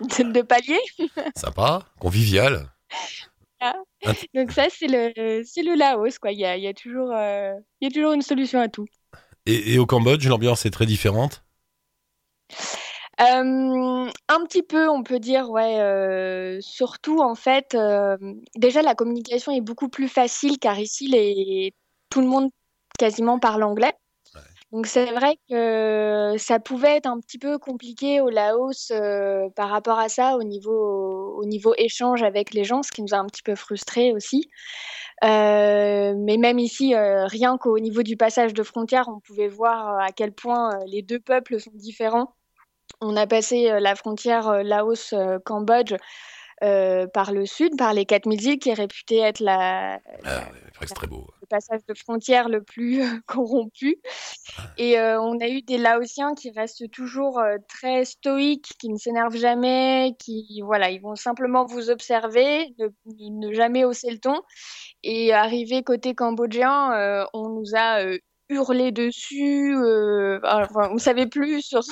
[0.00, 0.78] de, palier.
[1.36, 2.70] Sympa, convivial.
[3.60, 3.74] Ah.
[4.34, 6.32] Donc ça, c'est le, le Laos, quoi.
[6.32, 8.68] Il y a, il y a toujours, euh, il y a toujours une solution à
[8.68, 8.86] tout.
[9.46, 11.44] Et, et au Cambodge, l'ambiance est très différente?
[13.18, 15.80] Euh, un petit peu, on peut dire, ouais.
[15.80, 18.16] Euh, surtout, en fait, euh,
[18.56, 21.72] déjà la communication est beaucoup plus facile car ici, les,
[22.10, 22.50] tout le monde
[22.98, 23.94] quasiment parle anglais.
[24.76, 29.70] Donc c'est vrai que ça pouvait être un petit peu compliqué au Laos euh, par
[29.70, 33.16] rapport à ça au niveau au niveau échange avec les gens, ce qui nous a
[33.16, 34.50] un petit peu frustré aussi.
[35.24, 39.98] Euh, mais même ici, euh, rien qu'au niveau du passage de frontière, on pouvait voir
[39.98, 42.34] à quel point les deux peuples sont différents.
[43.00, 45.96] On a passé la frontière Laos-Cambodge
[46.64, 50.44] euh, par le sud, par les 4000 îles, qui est réputé être la, ah,
[50.80, 51.26] la très beau.
[51.40, 54.00] le passage de frontière le plus corrompu.
[54.78, 58.96] Et euh, on a eu des Laotiens qui restent toujours euh, très stoïques, qui ne
[58.96, 62.88] s'énervent jamais, qui voilà, ils vont simplement vous observer, ne,
[63.30, 64.40] ne jamais hausser le ton.
[65.02, 68.02] Et arrivé côté cambodgien, euh, on nous a
[68.48, 69.74] hurler dessus.
[69.76, 71.82] Euh, enfin, on savait plus sur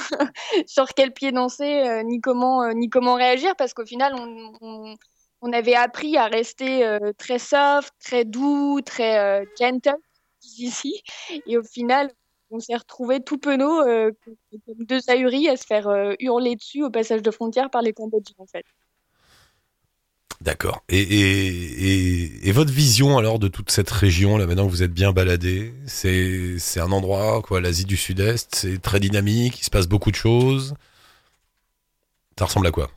[0.67, 4.53] sur quel pied danser euh, ni comment euh, ni comment réagir parce qu'au final on,
[4.61, 4.95] on,
[5.43, 9.97] on, avait appris à rester euh, très soft, très doux, très gentle
[10.59, 11.03] ici
[11.47, 12.11] et au final
[12.51, 15.89] on s'est retrouvé tout penaud comme deux ahuris à se faire
[16.21, 18.65] hurler dessus au passage de frontière par les Cambodgiens en fait.
[20.45, 20.83] D'accord.
[20.91, 24.83] Et, et, et, et, votre vision alors de toute cette région là maintenant que vous
[24.83, 29.65] êtes bien baladé, c'est c'est un endroit quoi, l'Asie du Sud-Est, c'est très dynamique, il
[29.65, 30.75] se passe beaucoup de choses.
[32.39, 32.91] Ça ressemble à quoi?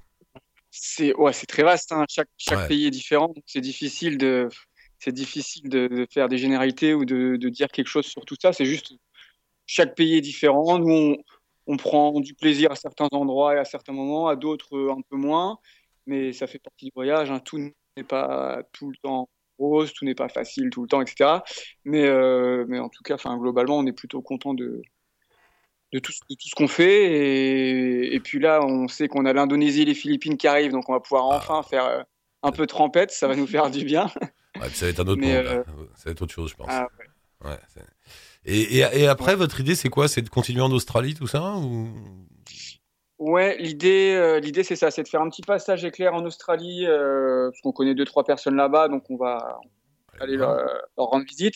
[0.72, 1.94] C'est ouais, c'est très vaste.
[1.94, 2.04] Hein.
[2.10, 2.68] Chaque chaque ouais.
[2.68, 4.50] pays est différent, donc c'est difficile de
[5.00, 8.36] c'est difficile de, de, faire des généralités ou de, de, dire quelque chose sur tout
[8.42, 8.52] ça.
[8.52, 8.92] C'est juste
[9.66, 10.80] chaque pays est différent.
[10.80, 11.18] Nous on,
[11.68, 15.16] on prend du plaisir à certains endroits et à certains moments, à d'autres un peu
[15.16, 15.60] moins
[16.08, 17.30] mais ça fait partie du voyage.
[17.32, 17.40] Hein.
[17.40, 21.40] Tout n'est pas tout le temps rose, tout n'est pas facile tout le temps, etc.
[21.86, 24.82] Mais, euh, mais en tout cas, enfin, globalement, on est plutôt content de,
[25.94, 27.12] de, tout, de tout ce qu'on fait.
[27.12, 30.90] Et, et, puis là, on sait qu'on a l'Indonésie et les Philippines qui arrivent, donc
[30.90, 32.02] on va pouvoir enfin faire euh,
[32.44, 34.10] un peu trempette, ça va nous faire du bien.
[34.60, 35.64] Ouais, ça va être un autre mais, monde, euh...
[35.94, 36.66] ça va être autre chose, je pense.
[36.68, 36.88] Ah,
[37.44, 37.52] ouais.
[37.52, 37.60] Ouais,
[38.44, 40.08] et, et, et, après, votre idée, c'est quoi?
[40.08, 41.94] C'est de continuer en Australie, tout ça ou...
[43.28, 46.86] Ouais, l'idée, euh, l'idée c'est ça, c'est de faire un petit passage éclair en Australie,
[46.86, 49.60] euh, parce qu'on connaît deux trois personnes là-bas, donc on va
[50.22, 50.56] aller leur,
[50.98, 51.56] leur, rendre visite,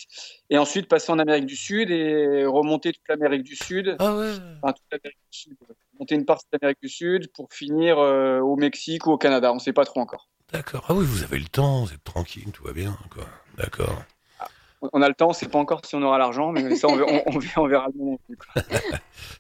[0.50, 4.34] et ensuite passer en Amérique du Sud et remonter toute l'Amérique du Sud, ah ouais.
[4.62, 5.58] enfin toute l'Amérique du Sud,
[5.98, 9.54] monter une partie de l'Amérique du Sud pour finir euh, au Mexique ou au Canada,
[9.54, 10.28] on sait pas trop encore.
[10.52, 10.84] D'accord.
[10.90, 13.24] Ah oui, vous avez le temps, vous êtes tranquille, tout va bien, quoi.
[13.58, 14.04] D'accord
[14.94, 17.00] on a le temps, on sait pas encore si on aura l'argent, mais ça, on,
[17.00, 18.20] on, on, on verra le moment.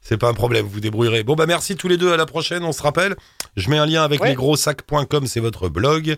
[0.01, 1.23] c'est pas un problème, vous débrouillerez.
[1.23, 3.15] Bon, bah merci tous les deux, à la prochaine, on se rappelle.
[3.55, 4.29] Je mets un lien avec ouais.
[4.29, 6.17] lesgrossacs.com, c'est votre blog.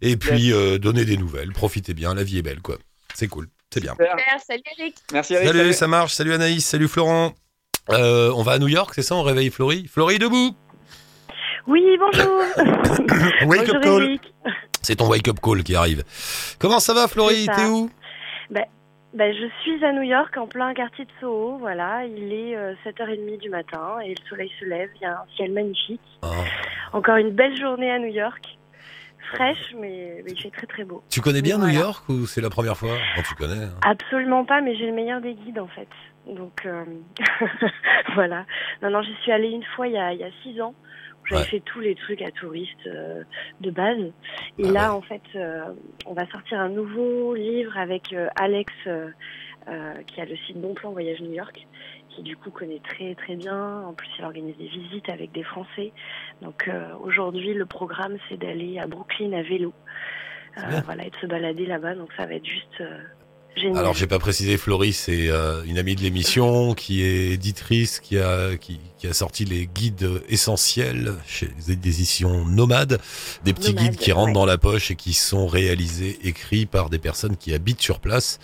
[0.00, 0.54] Et puis, yes.
[0.54, 2.76] euh, donnez des nouvelles, profitez bien, la vie est belle, quoi.
[3.14, 3.92] C'est cool, c'est bien.
[3.92, 4.16] Super.
[4.44, 4.96] Salut Eric.
[5.12, 5.46] Merci Eric.
[5.46, 6.14] Salut, salut, ça marche.
[6.14, 7.34] Salut Anaïs, salut Florent.
[7.90, 9.86] Euh, on va à New York, c'est ça On réveille Florie?
[9.86, 10.56] Florie, debout
[11.66, 12.38] Oui, bonjour.
[13.46, 14.18] wake bonjour, up call.
[14.80, 16.02] C'est ton wake up call qui arrive.
[16.58, 17.46] Comment ça va, Florie?
[17.54, 17.90] T'es où?
[18.50, 18.64] Ben,
[19.14, 21.58] ben, je suis à New York, en plein quartier de Soho.
[21.58, 24.90] Voilà, il est euh, 7h30 du matin et le soleil se lève.
[24.96, 26.00] Il y a un ciel magnifique.
[26.22, 26.26] Oh.
[26.92, 28.58] Encore une belle journée à New York.
[29.32, 31.02] Fraîche, mais, mais, il fait très très beau.
[31.08, 31.72] Tu connais bien voilà.
[31.72, 32.96] New York ou c'est la première fois?
[33.26, 33.74] Tu connais hein.
[33.82, 35.88] Absolument pas, mais j'ai le meilleur des guides en fait.
[36.26, 36.84] Donc euh...
[38.14, 38.44] voilà.
[38.82, 40.74] Non, non, j'y suis allée une fois il y a, il y a six ans
[41.26, 41.46] J'avais Ouais.
[41.46, 43.22] fait tous les trucs à touristes euh,
[43.60, 43.98] de base.
[44.58, 44.96] Et Ah là, ouais.
[44.96, 45.64] en fait, euh,
[46.06, 48.72] on va sortir un nouveau livre avec euh, Alex,
[50.06, 51.66] qui a le site Bon Plan Voyage New York,
[52.10, 53.80] qui du coup connaît très très bien.
[53.86, 55.92] En plus, il organise des visites avec des Français.
[56.42, 56.68] Donc
[57.00, 59.72] aujourd'hui, le programme, c'est d'aller à Brooklyn à vélo.
[60.84, 61.94] Voilà, et de se balader là-bas.
[61.94, 62.82] Donc ça va être juste
[63.56, 63.78] génial.
[63.78, 68.18] Alors j'ai pas précisé, Floris c'est euh, une amie de l'émission qui est éditrice, qui
[68.18, 73.00] a qui, qui a sorti les guides essentiels chez les éditions Nomades,
[73.44, 74.34] des petits guides qui rentrent ouais.
[74.34, 78.38] dans la poche et qui sont réalisés, écrits par des personnes qui habitent sur place.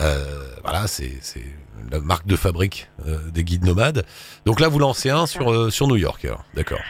[0.00, 1.44] Euh, voilà, c'est c'est
[1.90, 4.04] la marque de fabrique euh, des guides nomades.
[4.46, 6.80] Donc là vous lancez un sur euh, sur New York, d'accord.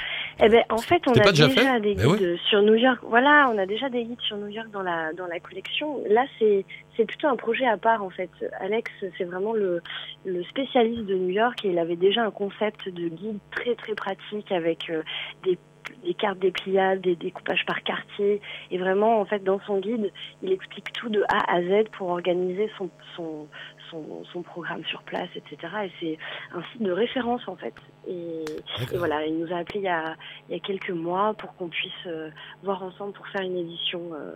[0.45, 1.47] Eh ben, en fait, on a pas déjà
[1.79, 2.99] des Mais guides sur New York.
[3.09, 6.03] Voilà, on a déjà des guides sur New York dans la dans la collection.
[6.09, 6.65] Là, c'est
[6.97, 8.31] c'est plutôt un projet à part en fait.
[8.61, 9.83] Alex, c'est vraiment le
[10.25, 13.95] le spécialiste de New York et il avait déjà un concept de guide très très
[13.95, 15.03] pratique avec euh,
[15.45, 15.59] des
[16.05, 18.41] des cartes dépliables, des découpages par quartier.
[18.71, 22.09] Et vraiment, en fait, dans son guide, il explique tout de A à Z pour
[22.09, 23.47] organiser son, son,
[23.91, 25.73] son, son programme sur place, etc.
[25.85, 26.19] Et c'est
[26.57, 27.75] un site de référence, en fait.
[28.09, 28.45] Et,
[28.93, 30.17] et voilà, il nous a appelé il y a,
[30.49, 32.31] il y a quelques mois pour qu'on puisse euh,
[32.63, 34.35] voir ensemble pour faire une édition euh, euh,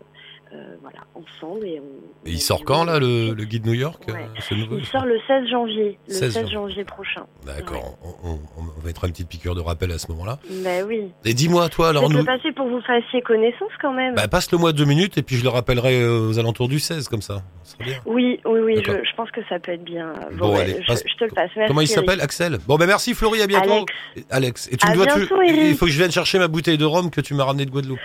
[0.83, 1.67] voilà, ensemble.
[1.67, 4.15] Et, on, Et il sort quand là le, le guide New York Ouais.
[4.53, 6.53] euh, nouveau Il sort le 16 janvier, le 16 16, janvier.
[6.55, 7.23] janvier prochain.
[7.45, 10.39] D'accord, on, on, on mettra une petite piqûre de rappel à ce moment-là.
[10.65, 11.11] Ben oui.
[11.25, 14.15] Et dis-moi toi alors nous passer pour que vous fassiez connaissance quand même.
[14.15, 16.79] Bah, passe le mois deux minutes et puis je le rappellerai euh, aux alentours du
[16.81, 17.43] 16 comme ça.
[17.63, 17.99] Ça serait bien.
[18.07, 20.13] Oui, oui, oui, je, je pense que ça peut être bien.
[20.39, 21.51] Bon, allez, je, passe- je te le passe.
[21.57, 22.59] Merci, Comment il s'appelle Axel?
[22.67, 23.73] Bon ben merci Florie, à bientôt.
[23.73, 24.27] Alex.
[24.31, 24.69] Alex.
[24.73, 25.61] Et tu À me dois tu- bientôt, Eric.
[25.71, 27.71] il faut que je vienne chercher ma bouteille de rhum que tu m'as ramenée de
[27.71, 27.99] Guadeloupe.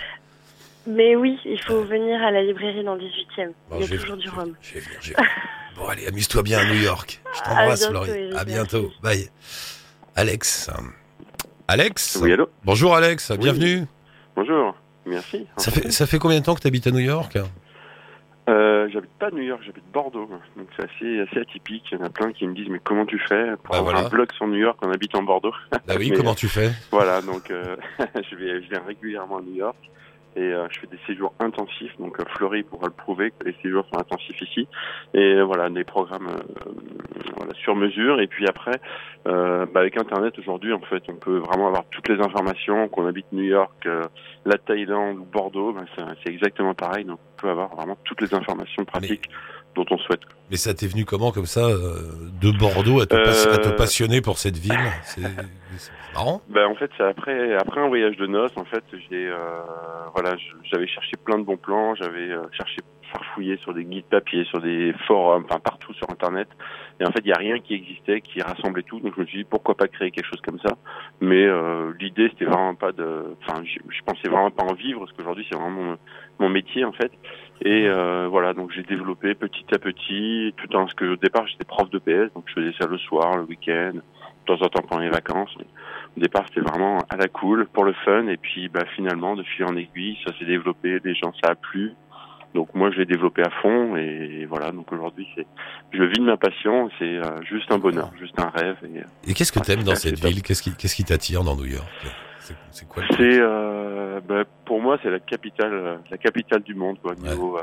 [0.86, 3.52] Mais oui, il faut venir à la librairie dans le 18e.
[3.70, 4.54] Bon, il y a toujours du rhum.
[4.60, 5.30] Je vais venir, je vais venir.
[5.74, 7.22] Bon allez, amuse-toi bien à New York.
[7.34, 7.88] Je t'embrasse.
[7.90, 8.82] Eric, À bientôt.
[8.82, 8.98] merci.
[9.02, 9.30] Bye.
[10.16, 10.70] Alex.
[11.66, 12.18] Alex.
[12.20, 13.86] Oui, allô Bonjour Alex, bienvenue.
[14.36, 14.74] Bonjour,
[15.06, 15.46] merci.
[15.56, 17.38] Ça fait ça fait combien de temps que tu habites à New York?
[18.50, 20.28] Euh, j'habite pas à New York, j'habite Bordeaux.
[20.56, 21.84] Donc c'est assez, assez atypique.
[21.90, 23.94] Il y en a plein qui me disent mais comment tu fais pour Bah, avoir
[23.94, 24.06] voilà.
[24.06, 25.54] un blog sur New York en habitant Bordeaux?
[25.70, 26.70] Bah oui, Mais, comment tu fais?
[26.90, 29.76] Voilà, donc euh, je, vais, je viens régulièrement à New York
[30.36, 31.96] et euh, je fais des séjours intensifs.
[31.98, 34.66] Donc euh, Fleury pourra le prouver que les séjours sont intensifs ici.
[35.14, 36.70] Et euh, voilà, des programmes euh,
[37.36, 38.20] voilà, sur mesure.
[38.20, 38.80] Et puis après,
[39.24, 42.88] bah, avec Internet aujourd'hui, en fait, on peut vraiment avoir toutes les informations.
[42.88, 43.88] Qu'on habite New York,
[44.44, 47.04] la Thaïlande ou Bordeaux, c'est- c'est exactement pareil.
[47.04, 49.28] Donc on peut avoir vraiment toutes les informations pratiques
[49.74, 50.20] dont on souhaite.
[50.50, 53.76] Mais ça t'est venu comment comme ça euh, de Bordeaux à te, à te Euh,
[53.76, 54.78] passionner pour cette ville?
[55.04, 55.22] C'est
[56.14, 56.42] marrant.
[56.48, 59.36] Ben en fait c'est après après un voyage de noces en fait j'ai euh,
[60.14, 60.36] voilà
[60.70, 64.60] j'avais cherché plein de bons plans j'avais euh, cherché farfouillé sur des guides papier sur
[64.60, 66.48] des forums enfin partout sur internet.
[67.00, 69.00] Et en fait il y a rien qui existait qui rassemblait tout.
[69.00, 70.76] Donc je me suis dit pourquoi pas créer quelque chose comme ça?
[71.20, 75.00] Mais euh, l'idée c'était vraiment pas de enfin je, je pensais vraiment pas en vivre
[75.00, 75.98] parce qu'aujourd'hui c'est vraiment mon,
[76.40, 77.12] mon métier en fait
[77.64, 81.46] et euh, voilà donc j'ai développé petit à petit tout en ce que au départ
[81.46, 84.02] j'étais prof de PS donc je faisais ça le soir le week-end de
[84.46, 85.56] temps en temps pendant les vacances
[86.16, 89.42] au départ, c'était vraiment à la cool, pour le fun, et puis bah, finalement, de
[89.42, 91.92] fil en aiguille, ça s'est développé, les gens, ça a plu.
[92.54, 94.72] Donc moi, je l'ai développé à fond, et voilà.
[94.72, 95.46] Donc aujourd'hui, c'est,
[95.92, 98.76] je vis de ma passion, c'est euh, juste un bonheur, juste un rêve.
[98.84, 100.42] Et, euh, Et qu'est-ce que Ah, t'aimes dans cette ville?
[100.42, 101.88] Qu'est-ce qui qu'est-ce qui t'attire dans New York?
[102.70, 103.81] C'est quoi c'est, euh,
[104.26, 107.12] bah, pour moi, c'est la capitale, euh, la capitale du monde, quoi.
[107.12, 107.62] au Niveau, euh,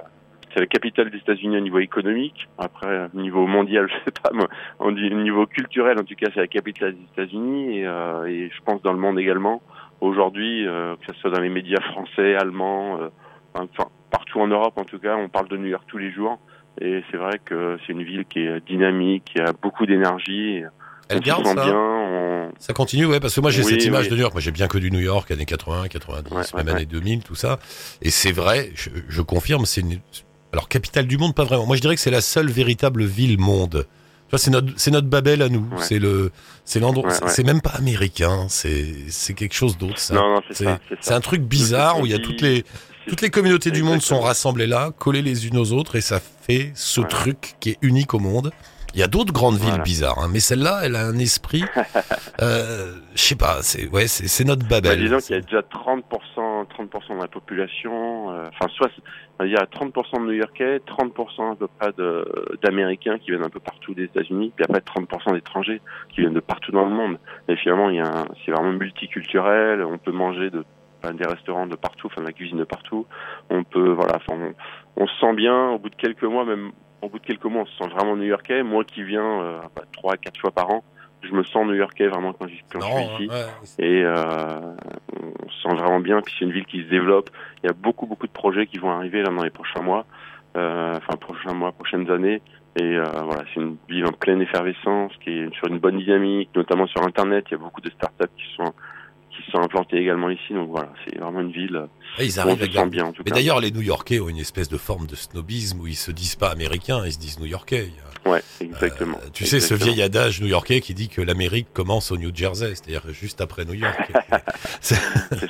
[0.53, 2.47] c'est la capitale des États-Unis au niveau économique.
[2.57, 4.45] Après, euh, au niveau mondial, je sais pas, mais
[4.79, 8.61] au niveau culturel, en tout cas, c'est la capitale des États-Unis et, euh, et je
[8.63, 9.61] pense dans le monde également.
[10.01, 13.09] Aujourd'hui, euh, que ce soit dans les médias français, allemands, euh,
[13.53, 16.39] enfin partout en Europe, en tout cas, on parle de New York tous les jours.
[16.81, 20.63] Et c'est vrai que c'est une ville qui est dynamique, qui a beaucoup d'énergie.
[21.09, 21.75] Elle se garde sent ça bien.
[21.75, 24.09] on- Ça continue, ouais, parce que moi j'ai Oui, cette image oui.
[24.09, 24.33] de New York.
[24.33, 27.35] Moi j'ai bien connu New York, années 80, 90, Ouais, même ouais, années 2000, tout
[27.35, 27.59] ça.
[28.01, 29.99] Et c'est vrai, je, je confirme, c'est une.
[30.51, 31.65] Alors, capitale du monde, pas vraiment.
[31.67, 33.85] Moi je dirais que c'est la seule véritable ville monde.
[34.27, 35.61] Tu vois, c'est notre, c'est notre Babel à nous.
[35.71, 35.81] Ouais.
[35.83, 36.31] C'est le,
[36.65, 37.43] c'est l'endroit, Ouais, c'est- ouais.
[37.53, 38.45] même pas américain.
[38.49, 40.13] C'est, c'est quelque chose d'autre, ça.
[40.15, 42.63] Non, non, c'est ça, c'est un truc bizarre où il y a toutes les,
[43.07, 46.19] toutes les communautés du monde sont rassemblées là, collées les unes aux autres, et ça
[46.47, 48.51] fait ce truc qui est unique au monde.
[48.93, 49.83] Il y a d'autres grandes villes Voilà.
[49.83, 51.63] bizarres, hein, mais celle-là, elle a un esprit.
[52.41, 54.99] euh, je sais pas, c'est ouais, c'est notre Bah, Babel.
[54.99, 56.03] disons qu'il y a déjà 30%,
[56.67, 58.89] 30% de la population, euh, enfin, soit,
[59.43, 61.91] il y a 30% de New-Yorkais, 30% à peu près
[62.63, 65.81] d'Américains qui viennent un peu partout des États-Unis, puis après 30% d'étrangers
[66.13, 67.19] qui viennent de partout dans le monde.
[67.47, 70.63] Et finalement, il y a un- c'est vraiment multiculturel, on peut manger de
[71.13, 73.05] des restaurants de partout, enfin, de la cuisine de partout.
[73.49, 74.37] On peut, voilà, enfin,
[74.97, 77.45] on, on se sent bien au bout de quelques mois, même au bout de quelques
[77.45, 78.63] mois, on se sent vraiment new-yorkais.
[78.63, 80.83] Moi qui viens euh, bah, trois, quatre fois par an,
[81.21, 83.29] je me sens new-yorkais vraiment quand, quand je suis ici.
[83.77, 84.15] Et euh,
[85.43, 86.21] on se sent vraiment bien.
[86.21, 87.29] Puis c'est une ville qui se développe.
[87.63, 90.05] Il y a beaucoup, beaucoup de projets qui vont arriver là dans les prochains mois,
[90.57, 92.41] euh, enfin prochains mois, prochaines années.
[92.79, 96.49] Et euh, voilà, c'est une ville en pleine effervescence, qui est sur une bonne dynamique,
[96.55, 97.45] notamment sur Internet.
[97.49, 98.73] Il y a beaucoup de startups qui sont
[99.43, 100.53] qui sont implantés également ici.
[100.53, 101.87] Donc voilà, c'est vraiment une ville.
[102.17, 103.05] Et ils arrivent bien.
[103.05, 105.95] En tout Mais d'ailleurs, les New-Yorkais ont une espèce de forme de snobisme où ils
[105.95, 107.89] se disent pas américains, ils se disent New-Yorkais.
[108.25, 109.17] Ouais, exactement.
[109.17, 112.75] Euh, tu sais, ce vieil adage new-yorkais qui dit que l'Amérique commence au New Jersey,
[112.75, 114.11] c'est-à-dire juste après New York.
[114.81, 114.95] c'est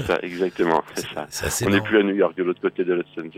[0.06, 0.84] ça, exactement.
[0.94, 1.08] C'est
[1.40, 1.66] ça.
[1.66, 3.30] On n'est plus à New York, de l'autre côté de l'Hudson,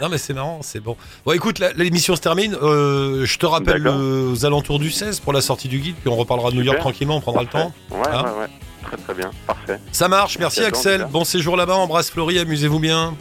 [0.00, 0.96] non, mais c'est marrant, c'est bon.
[1.24, 2.56] Bon, écoute, l'émission se termine.
[2.62, 6.16] Euh, je te rappelle aux alentours du 16 pour la sortie du guide, puis on
[6.16, 7.72] reparlera de New York tranquillement, on prendra le temps.
[7.90, 8.65] Ouais, hein ouais, ouais.
[8.86, 9.30] Très, très bien.
[9.46, 9.78] Parfait.
[9.92, 10.38] Ça marche.
[10.38, 11.06] Merci, Axel.
[11.10, 11.76] Bon séjour là-bas.
[11.76, 12.38] Embrasse Florie.
[12.38, 13.14] Amusez-vous bien.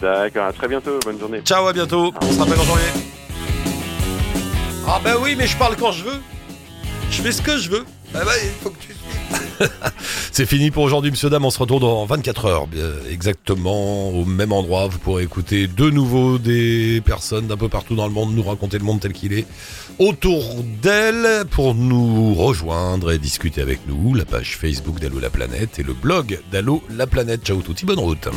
[0.00, 0.46] D'accord.
[0.46, 0.98] À très bientôt.
[1.04, 1.40] Bonne journée.
[1.44, 1.66] Ciao.
[1.66, 2.12] À bientôt.
[2.20, 2.84] On se rappelle en janvier.
[4.86, 6.20] Ah bah oui, mais je parle quand je veux.
[7.10, 7.84] Je fais ce que je veux.
[8.14, 8.94] Ah bah, il faut que tu
[10.32, 11.44] C'est fini pour aujourd'hui, monsieur, dame.
[11.44, 12.66] On se retrouve dans 24 heures,
[13.10, 14.88] exactement au même endroit.
[14.88, 18.78] Vous pourrez écouter de nouveau des personnes d'un peu partout dans le monde nous raconter
[18.78, 19.46] le monde tel qu'il est
[20.00, 24.14] autour d'elle pour nous rejoindre et discuter avec nous.
[24.14, 27.44] La page Facebook d'Allo la planète et le blog d'Allo la planète.
[27.44, 28.28] Ciao touti, bonne route.